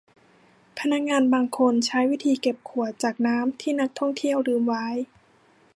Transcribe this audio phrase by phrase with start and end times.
[0.79, 2.91] พนักงานบางคนใช้วิธีเก็บขวด
[3.27, 4.87] น้ำจากที่นักท่องเที่ยวลืมไว้